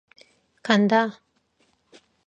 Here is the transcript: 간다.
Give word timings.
간다. 0.63 1.21